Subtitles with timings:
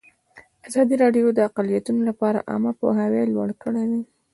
[0.67, 3.83] ازادي راډیو د اقلیتونه لپاره عامه پوهاوي لوړ کړی.